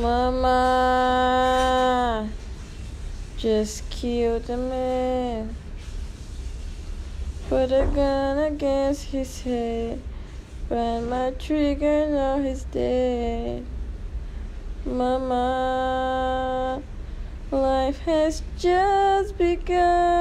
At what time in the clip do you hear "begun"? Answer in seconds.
19.36-20.11